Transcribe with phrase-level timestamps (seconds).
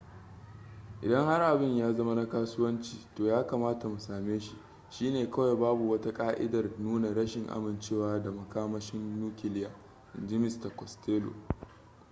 [1.01, 4.55] idan har abin ya zama na kasuwanci to ya kamata mu same shi
[4.89, 9.69] shi ne kawai babu wata ka'idar nuna rashin amincewa da makamashin nukiliya
[10.17, 11.33] inji mista costello